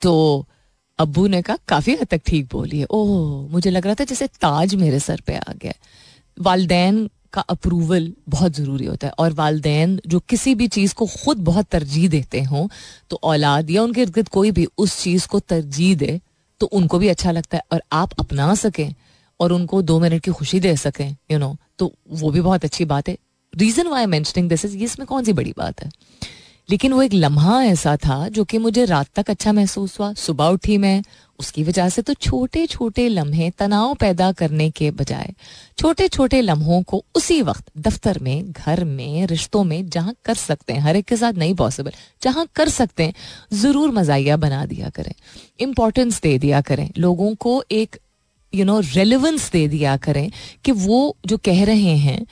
[0.02, 0.46] तो
[1.00, 4.28] अबू ने कहा, काफ़ी हद तक ठीक बोली है। ओह, मुझे लग रहा था जैसे
[4.42, 5.74] ताज मेरे सर पे आ गया
[6.38, 11.38] वालदेन का अप्रूवल बहुत ज़रूरी होता है और वालदेन जो किसी भी चीज़ को खुद
[11.44, 12.68] बहुत तरजीह देते हों
[13.10, 16.20] तो औलाद या उनके इर्द गिर्द कोई भी उस चीज़ को तरजीह दे
[16.62, 18.94] तो उनको भी अच्छा लगता है और आप अपना सकें
[19.40, 22.86] और उनको दो मिनट की खुशी दे सकें यू नो तो वो भी बहुत अच्छी
[22.86, 23.18] बात है।
[23.54, 25.90] Reason why mentioning this is इसमें कौन सी बड़ी बात है?
[26.70, 30.46] लेकिन वो एक लम्हा ऐसा था जो कि मुझे रात तक अच्छा महसूस हुआ। सुबह
[30.46, 31.02] उठी मैं,
[31.40, 35.34] उसकी वजह से तो छोटे छोटे लम्हे तनाव पैदा करने के बजाय
[35.78, 40.74] छोटे छोटे लम्हों को उसी वक्त दफ्तर में, घर में, रिश्तों में जहाँ कर सकते
[40.74, 43.14] हैं, हर एक के साथ नहीं पॉसिबल जहाँ कर सकते हैं,
[43.54, 45.14] ज़रूर मजाया बना दिया करें।
[45.60, 47.98] इंपॉर्टेंस दे दिया करें। लोगों को एक
[48.54, 50.32] यू नो रेलिवेंस दे दिया करें
[50.66, 52.26] कि वो जो कह रहे हैं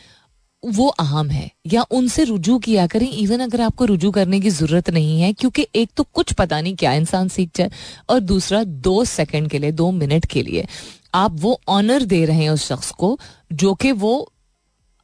[0.64, 4.90] वो अहम है। या उनसे रुजू किया करें इवन अगर आपको रुजू करने की ज़रूरत
[4.90, 7.70] नहीं है, क्योंकि एक तो कुछ पता नहीं क्या इंसान सीख जाए,
[8.10, 10.66] और दूसरा दो सेकंड के लिए, दो मिनट के लिए,
[11.16, 13.18] आप वो ऑनर दे रहे हैं उस शख्स को,
[13.54, 14.32] जो कि वो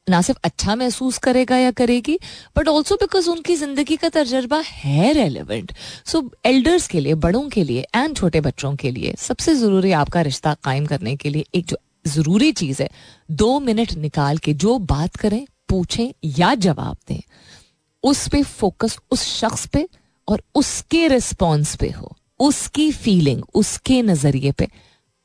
[0.07, 2.17] ना सिर्फ़ अच्छा महसूस करेगा या करेगी
[2.57, 5.71] बट ऑल्सो बिकॉज़ उनकी ज़िंदगी का तजर्बा है रेलिवेंट
[6.05, 10.21] सो एल्डर्स के लिए, बड़ों के लिए एंड छोटे बच्चों के लिए, सबसे ज़रूरी आपका
[10.21, 12.89] रिश्ता कायम करने के लिए एक जो ज़रूरी चीज़ है।
[13.31, 17.21] दो मिनट निकाल के जो बात करें, पूछें या जवाब दें,
[18.03, 19.87] उस पे फोकस उस शख्स पे
[20.27, 24.67] और उसके रिस्पॉन्स पे हो, उसकी फीलिंग, उसके नज़रिए पे,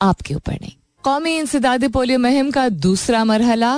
[0.01, 0.73] आपके ऊपर नहीं।
[1.05, 3.73] कौमी इंसदाद पोलियो मुहिम का दूसरा मरहला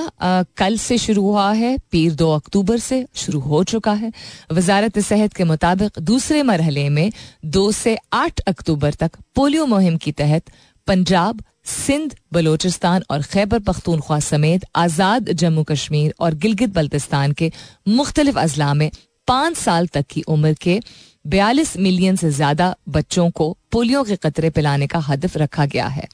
[0.57, 4.13] कल से शुरू हुआ है, पीर दो अक्टूबर से शुरू हो चुका है।
[4.53, 7.13] वजारत सेहत के मुताबिक दूसरे मरहले में
[7.45, 10.51] दो से आठ अक्टूबर तक पोलियो मुहिम की तहत
[10.87, 17.51] पंजाब, सिंध, बलोचिस्तान और खैबर पख्तूनख्वा समेत आज़ाद जम्मू कश्मीर और गिलगित बल्तिस्तान के
[17.89, 18.91] मुख्तलिफ़ अजला में
[19.29, 20.81] पाँच साल तक की उम्र के
[21.25, 26.09] बयालीस मिलियन से ज़्यादा बच्चों को पोलियो के कतरे पिलाने का हदफ रखा गया है।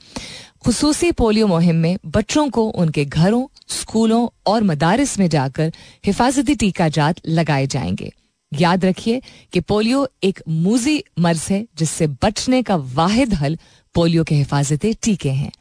[0.66, 5.72] खसूसी पोलियो मुहिम में बच्चों को उनके घरों, स्कूलों और मदारस में जाकर
[6.06, 8.12] हिफाजती टीका जात लगाए जाएँगे।
[8.52, 13.58] याद रखिए कि पोलियो एक मूजी मर्ज है जिससे बचने का वाहिद हल
[13.94, 15.52] पोलियो के हिफाजती टीके हैं।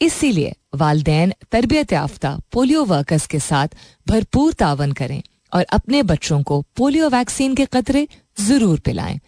[0.00, 6.60] इसीलिए वालदेन तरबियत याफ्ता पोलियो वर्कर्स के साथ भरपूर तावन करें और अपने बच्चों को
[6.76, 8.06] पोलियो वैक्सीन के कतरे
[8.40, 9.18] ज़रूर पिलाएँ,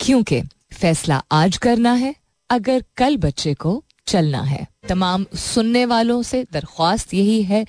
[0.00, 0.40] क्योंकि
[0.72, 2.14] फैसला आज करना है,
[2.50, 7.64] अगर कल बच्चे को चलना है। तमाम सुनने वालों से दरख्वास्त यही है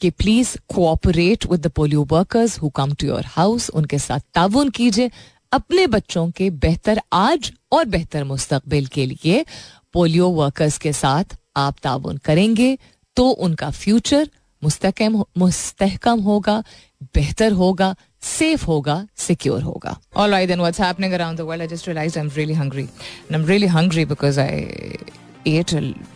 [0.00, 4.70] कि please cooperate with the polio workers who come to your house उनके साथ ताउन
[4.70, 5.10] कीजिए,
[5.52, 9.44] अपने बच्चों के बेहतर आज और बेहतर मुस्तकबिल के लिए
[9.94, 12.76] पोलियो वर्कर्स के साथ आप ताउन करेंगे
[13.16, 14.28] तो उनका फ्यूचर
[14.62, 16.62] मुस्तकम मुस्तहकम होगा,
[17.14, 21.68] बेहतर होगा, सेफ़ होगा, सिक्योर होगा। All right then what's happening around the world I
[21.68, 24.60] just realize I am really hungry I am really hungry because I
[25.46, 25.72] ate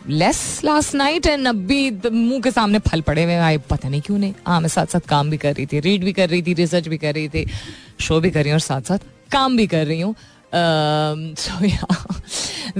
[0.08, 4.18] less last night and अभी मुँह के सामने फल पड़े हुए आए, पता नहीं क्यों
[4.18, 6.54] नहीं। हाँ मैं साथ साथ काम भी कर रही थी रीड भी कर रही थी
[6.54, 7.46] रिसर्च भी कर रही थी
[8.00, 8.98] शो भी कर रही हूँ और साथ साथ
[9.32, 10.14] काम भी कर रही हूँ।
[10.54, 11.58] So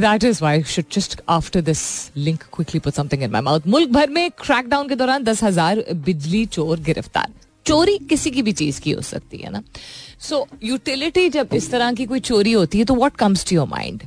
[0.01, 1.81] that is why should just after this
[2.17, 5.85] link quickly put something in my mouth मुल्क भर में क्रैकडाउन के दौरान दस हज़ार
[5.95, 7.33] बिजली चोर गिरफ़्तार।
[7.67, 9.63] चोरी किसी की भी चीज़ की हो सकती है ना?
[10.21, 13.57] सो so, यूटिलिटी जब इस तरह की कोई चोरी होती है तो what comes to
[13.57, 14.03] your mind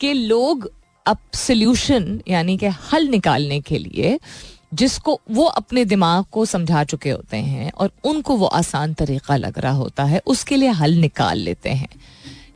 [0.00, 0.70] कि लोग
[1.06, 4.18] अब सोल्यूशन यानी कि हल निकालने के लिए
[4.74, 9.58] जिसको वो अपने दिमाग को समझा चुके होते हैं और उनको वो आसान तरीका लग
[9.58, 11.88] रहा होता है उसके लिए हल निकाल लेते हैं।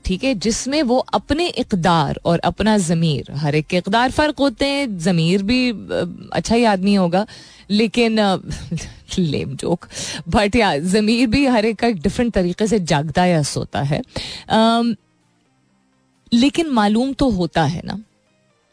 [0.06, 4.66] ठीक है, जिसमें वो अपने इकदार और अपना ज़मीर, हर एक के इकदार फ़र्क होते
[4.66, 5.70] हैं, ज़मीर भी
[6.32, 7.26] अच्छा ही आदमी होगा,
[7.70, 8.18] लेकिन
[9.18, 9.86] लेम जोक
[10.28, 14.00] बट या ज़मीर भी हर एक का एक डिफरेंट तरीके से जागता या सोता है।
[16.32, 17.98] लेकिन मालूम तो होता है ना,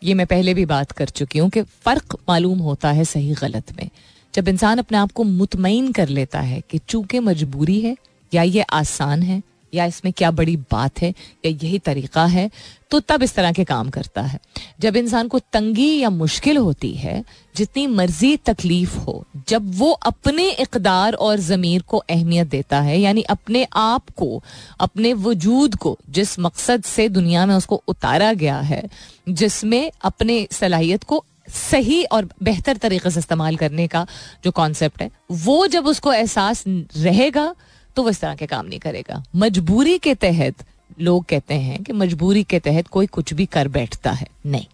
[0.01, 3.71] ये मैं पहले भी बात कर चुकी हूँ कि फ़र्क मालूम होता है सही गलत
[3.77, 3.89] में।
[4.33, 7.95] जब इंसान अपने आप को मुतमिन कर लेता है कि चूँकि मजबूरी है
[8.31, 9.41] या ये आसान है
[9.73, 11.13] या इसमें क्या बड़ी बात है,
[11.45, 12.49] या यही तरीका है
[12.91, 14.39] तो तब इस तरह के काम करता है।
[14.81, 17.23] जब इंसान को तंगी या मुश्किल होती है,
[17.55, 23.21] जितनी मर्ज़ी तकलीफ़ हो, जब वो अपने इकदार और ज़मीर को अहमियत देता है, यानी
[23.21, 24.43] अपने आप को,
[24.79, 28.83] अपने वजूद को, जिस मकसद से दुनिया में उसको उतारा गया है,
[29.29, 34.05] जिसमें अपने सलाहियत को सही और बेहतर तरीके से इस्तेमाल करने का
[34.43, 37.53] जो कॉन्सेप्ट है, वो जब उसको एहसास रहेगा
[37.95, 40.65] तो वो इस तरह के काम नहीं करेगा। मजबूरी के तहत
[41.01, 44.65] लोग कहते हैं कि मजबूरी के तहत कोई कुछ भी कर बैठता है। नहीं।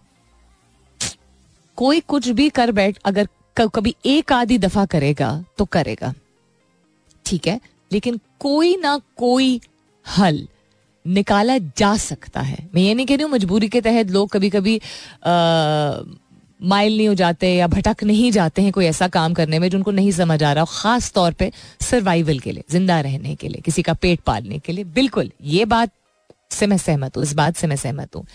[1.78, 6.12] कोई कुछ भी कर बैठ, अगर कभी एक आधी दफ़ा करेगा तो करेगा।
[7.24, 7.60] ठीक है?
[7.92, 9.60] लेकिन कोई ना कोई
[10.06, 10.46] हल
[11.04, 14.50] निकाला जा सकता है। मैं ये नहीं कह रही हूँ मजबूरी के तहत लोग कभी
[14.50, 14.80] कभी
[16.62, 19.78] माइल नहीं हो जाते या भटक नहीं जाते हैं कोई ऐसा काम करने में जो
[19.78, 23.60] उनको नहीं समझ आ रहा खास तौर पे सर्वाइवल के लिए, ज़िंदा रहने के लिए,
[23.60, 25.90] किसी का पेट पालने के लिए। बिल्कुल, ये बात
[26.50, 28.26] से मैं सहमत हूँ, इस बात से मैं सहमत हूँ।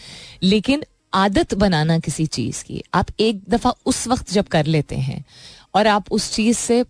[0.43, 0.83] लेकिन
[1.13, 5.23] आदत बनाना किसी चीज़ की, आप एक दफ़ा उस वक्त जब कर लेते हैं
[5.75, 6.83] और आप उस चीज़ से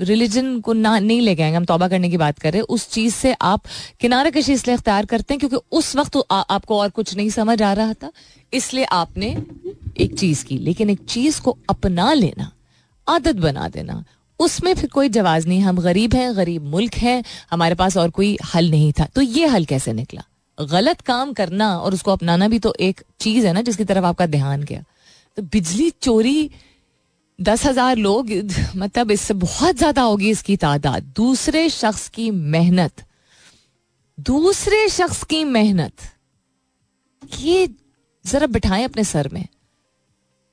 [0.00, 2.88] रिलीजन को ना नहीं ले गए हम तोबा करने की बात कर रहे हैं उस
[2.90, 3.62] चीज़ से आप
[4.00, 7.62] किनारा कशी इसलिए अख्तियार करते हैं क्योंकि उस वक्त आ, आपको और कुछ नहीं समझ
[7.62, 8.12] आ रहा था
[8.52, 9.36] इसलिए आपने
[9.98, 12.50] एक चीज़ की। लेकिन एक चीज़ को अपना लेना
[13.08, 14.04] आदत बना देना
[14.40, 18.38] उसमें फिर कोई जवाब नहीं हम गरीब हैं गरीब मुल्क है हमारे पास और कोई
[18.54, 20.22] हल नहीं था। तो ये हल कैसे निकला?
[20.58, 24.26] गलत काम करना और उसको अपनाना भी तो एक चीज़ है ना जिसकी तरफ़ आपका
[24.26, 24.84] ध्यान गया।
[25.36, 26.50] तो बिजली चोरी
[27.40, 28.30] दस हज़ार लोग
[28.76, 33.04] मतलब इससे बहुत ज़्यादा होगी इसकी तादाद। दूसरे शख्स की मेहनत।
[34.18, 35.92] दूसरे शख्स की मेहनत।
[37.40, 37.68] ये
[38.24, 39.46] जरा बिठाएँ अपने सर में।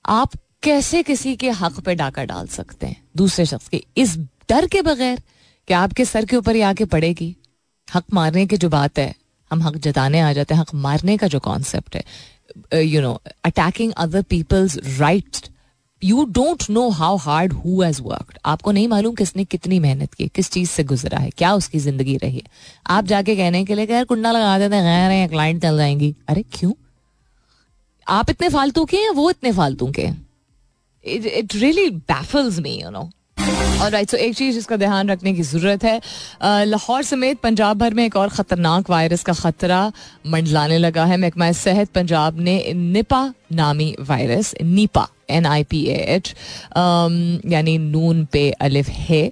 [0.06, 0.32] आप
[0.64, 3.84] कैसे किसी के हक पे डाका डाल सकते हैं, दूसरे शख्स के?
[3.98, 4.18] इस
[4.50, 5.22] डर के बगैर
[5.68, 7.36] कि आपके सर के ऊपर ही आके पड़ेगी।
[7.88, 9.14] हक मारने की जो बात है,
[9.52, 13.14] हम हक जताने आ जाते हैं। हक मारने का जो कॉन्सेप्ट है you know
[13.46, 15.48] attacking other peoples right
[16.02, 20.28] you don't know how hard who has worked आपको नहीं मालूम किसने कितनी मेहनत की,
[20.28, 22.44] किस चीज़ से गुजरा है, क्या उसकी ज़िंदगी रही है।
[22.88, 26.72] आप जाके कहने के लिए यार कुंडा लगा देते हैं क्लाइंट चल जाएँगी। अरे क्यों?
[28.08, 30.10] आप इतने फालतू के हैं, वो इतने फालतू के
[31.06, 35.42] it really baffles me you know और राइट सो एक चीज़ जिसका ध्यान रखने की
[35.44, 36.00] ज़रूरत है
[36.66, 39.92] लाहौर समेत पंजाब भर में एक और खतरनाक वायरस का खतरा
[40.28, 43.22] मंडलाने लगा है। महकमा सेहत पंजाब ने निपा
[43.52, 46.34] नामी virus, Nipah N I P H
[46.78, 49.32] यानी नून पे अलिफ है।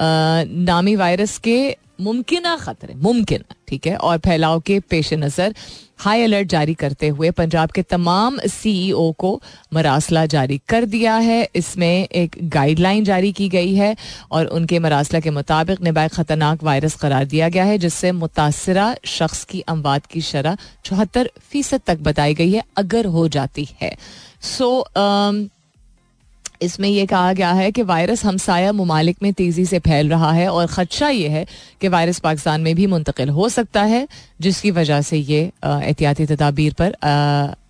[0.00, 1.58] नामी वायरस के
[2.00, 3.96] मुमकिन खतरे मुमकिन ठीक है?
[3.96, 5.54] और फैलाव के पेश नज़र
[5.98, 9.30] हाई अलर्ट जारी करते हुए पंजाब के तमाम सीईओ को
[9.74, 13.94] मरासला जारी कर दिया है। इसमें एक गाइडलाइन जारी की गई है
[14.30, 19.44] और उनके मरासला के मुताबिक निबाक खतरनाक वायरस करार दिया गया है जिससे मुतासरा शख्स
[19.44, 23.96] की अमवात की शरह चौहत्तर फ़ीसद तक बताई गई है अगर हो जाती है।
[24.42, 25.48] सो so,
[26.62, 30.48] इसमें यह कहा गया है कि वायरस हमसाया ममालिक में तेज़ी से फैल रहा है
[30.48, 31.46] और ख़दशा ये है
[31.80, 34.06] कि वायरस पाकिस्तान में भी मुंतकिल हो सकता है,
[34.40, 36.92] जिसकी वजह से ये एहतियाती तदाबीर पर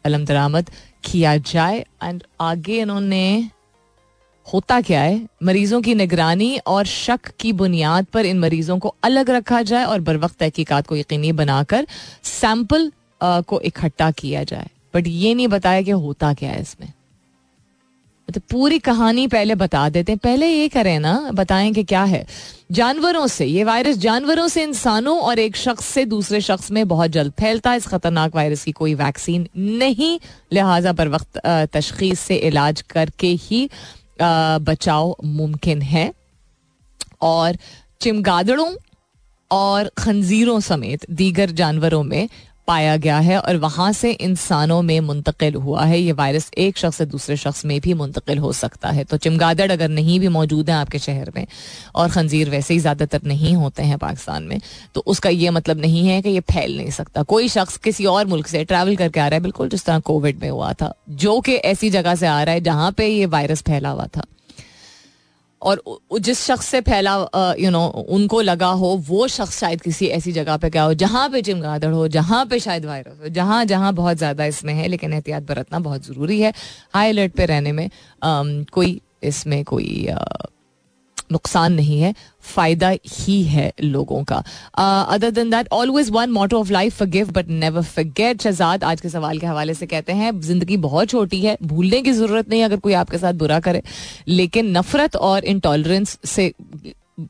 [0.04, 0.70] अलम दरामद
[1.04, 3.50] किया जाए। एंड आगे इन्होंने
[4.46, 5.20] होता क्या है?
[5.42, 10.00] मरीजों की निगरानी और शक की बुनियाद पर इन मरीजों को अलग रखा जाए और
[10.00, 11.86] बर वक्त तहकीकत को यकीनी बनाकर
[12.22, 16.92] सैंपल को इकट्ठा किया जाए। बट ये नहीं बताया कि होता क्या है इसमें।
[18.28, 22.26] तो पूरी कहानी पहले बता देते हैं। पहले ये करें ना, बताएँ कि क्या है।
[22.72, 27.10] जानवरों से, ये वायरस जानवरों से इंसानों और एक शख्स से दूसरे शख्स में बहुत
[27.10, 30.18] जल्द फैलता है। इस खतरनाक वायरस की कोई वैक्सीन नहीं।
[30.52, 31.40] लिहाजा पर वक्त
[31.72, 33.68] तशखीस से इलाज करके ही
[34.20, 36.12] बचाव मुमकिन है।
[37.22, 37.56] और
[38.00, 38.74] चिमगादड़ों
[39.50, 42.28] और खंजीरों समेत दीगर जानवरों में
[42.66, 46.96] पाया गया है और वहाँ से इंसानों में मुंतकिल हुआ है। ये वायरस एक शख्स
[46.96, 50.70] से दूसरे शख्स में भी मुंतकिल हो सकता है। तो चिमगादड़ अगर नहीं भी मौजूद
[50.70, 51.46] है आपके शहर में
[51.94, 54.60] और खंजीर वैसे ही ज़्यादातर नहीं होते हैं पाकिस्तान में
[54.94, 58.26] तो उसका ये मतलब नहीं है कि ये फैल नहीं सकता। कोई शख्स किसी और
[58.26, 61.40] मुल्क से ट्रैवल करके आ रहा है, बिल्कुल जिस तरह कोविड में हुआ था, जो
[61.40, 64.24] कि ऐसी जगह से आ रहा है जहाँ पे ये वायरस फैला हुआ था।
[65.62, 65.82] और
[66.20, 67.14] जिस शख्स से फैला
[67.58, 71.28] यू नो उनको लगा हो, वो शख्स शायद किसी ऐसी जगह पे गया हो, जहाँ
[71.30, 75.12] पे चिमगादड़ हो, जहाँ पे शायद वायरस हो, जहाँ जहाँ बहुत ज़्यादा इसमें है, लेकिन
[75.12, 76.52] एहतियात बरतना बहुत ज़रूरी है।
[76.94, 77.88] हाई अलर्ट पे रहने में
[78.24, 80.08] कोई इसमें कोई
[81.32, 84.42] नुकसान नहीं है, फ़ायदा ही है लोगों का।
[85.08, 89.08] Other than that always one motto of life give but never forget Shahzad, आज के
[89.08, 92.76] सवाल के हवाले से कहते हैं, ज़िंदगी बहुत छोटी है, भूलने की ज़रूरत नहीं अगर
[92.78, 93.82] कोई आपके साथ बुरा करे।
[94.28, 96.52] लेकिन नफरत और इंटॉलरेंस से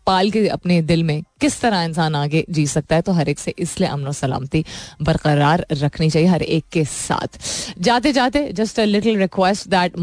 [0.07, 3.39] पाल के अपने दिल में किस तरह इंसान आगे जी सकता है तो हर एक
[3.39, 4.65] से इसलिए अमन सलामती
[5.03, 7.39] बरकरार रखनी चाहिए हर एक के साथ।
[7.81, 9.97] जाते जाते just a little request that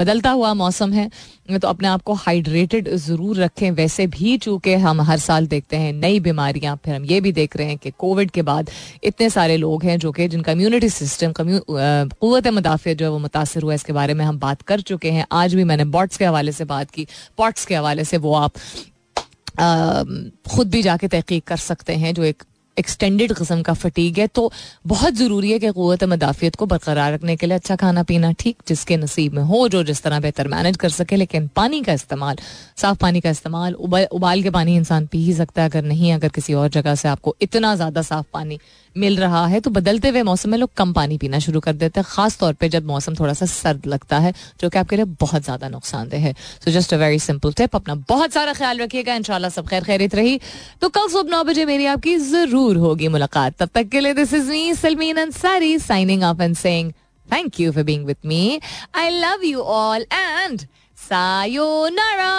[0.00, 1.10] बदलता हुआ मौसम है
[1.52, 5.92] तो अपने आप को हाइड्रेटेड ज़रूर रखें। वैसे भी चूँकि हम हर साल देखते हैं
[5.94, 8.70] नई बीमारियाँ, फिर हम ये भी देख रहे हैं कि कोविड के बाद
[9.04, 13.62] इतने सारे लोग हैं जो कि जिनका इम्यूनिटी सिस्टम क़वत मुदाफ़ जो है वो मुतासर
[13.62, 16.24] हुआ है, इसके बारे में हम बात कर चुके हैं। आज भी मैंने बॉट्स के
[16.24, 17.06] हवाले से बात की।
[17.38, 18.52] पॉट्स के हवाले से वो आप
[20.48, 22.42] खुद भी जाके तहकीक कर सकते हैं, जो एक
[22.76, 24.50] एक्सटेंडेड किस्म का फटीक है तो
[24.86, 28.56] बहुत ज़रूरी है कि क़वत मदाफ़ियत को बरकरार रखने के लिए अच्छा खाना पीना ठीक
[28.68, 32.36] जिसके नसीब में हो जो जिस तरह बेहतर मैनेज कर सके लेकिन पानी का इस्तेमाल
[32.76, 36.28] साफ़ पानी का इस्तेमाल उबाल के पानी इंसान पी ही सकता है अगर नहीं अगर
[36.30, 38.58] किसी और जगह से आपको इतना ज़्यादा साफ़ पानी
[38.96, 42.00] मिल रहा है तो बदलते हुए मौसम में लोग कम पानी पीना शुरू कर देते
[42.00, 45.04] हैं खास तौर पे जब मौसम थोड़ा सा सर्द लगता है, जो कि आपके लिए
[45.20, 46.32] बहुत ज़्यादा नुकसानदेह है।
[46.64, 50.14] So just a very simple tip अपना बहुत सारा ख्याल रखिएगा, इंशाल्लाह सब खैर खैरित
[50.14, 50.40] रही।
[50.80, 54.34] तो कल सुबह नौ बजे मेरी आपकी ज़रूर होगी मुलाकात। तब तक के लिए this
[54.34, 56.92] is me Salmeen Ansari signing off and saying
[57.28, 58.60] thank you for being with me
[58.96, 60.60] I love you all and
[60.98, 62.32] sayonara